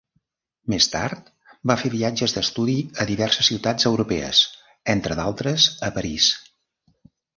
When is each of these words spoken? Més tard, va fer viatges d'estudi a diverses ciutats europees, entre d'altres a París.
Més 0.73 0.85
tard, 0.93 1.27
va 1.71 1.75
fer 1.81 1.91
viatges 1.95 2.33
d'estudi 2.37 2.75
a 3.03 3.07
diverses 3.11 3.49
ciutats 3.51 3.89
europees, 3.91 4.41
entre 4.95 5.19
d'altres 5.21 5.69
a 5.91 5.93
París. 5.99 6.31